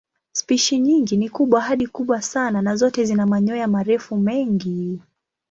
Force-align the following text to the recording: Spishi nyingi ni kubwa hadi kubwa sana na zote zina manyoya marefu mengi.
Spishi 0.31 0.79
nyingi 0.79 1.17
ni 1.17 1.29
kubwa 1.29 1.61
hadi 1.61 1.87
kubwa 1.87 2.21
sana 2.21 2.61
na 2.61 2.75
zote 2.75 3.05
zina 3.05 3.25
manyoya 3.25 3.67
marefu 3.67 4.15
mengi. 4.17 5.01